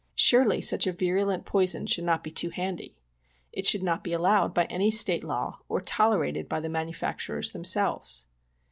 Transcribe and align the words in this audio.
Surely 0.15 0.61
such 0.61 0.87
a 0.87 0.91
virulent 0.91 1.45
poison 1.45 1.85
should 1.85 2.03
not 2.05 2.23
be 2.23 2.31
too 2.31 2.49
handy. 2.49 2.97
It. 3.53 3.67
should 3.67 3.83
not 3.83 4.03
be 4.03 4.13
allowed 4.13 4.51
by 4.51 4.65
any 4.65 4.89
State 4.89 5.23
law 5.23 5.59
or 5.69 5.79
tolerated 5.79 6.49
by 6.49 6.59
the 6.59 6.69
manufacturers 6.69 7.51
themselves. 7.51 8.25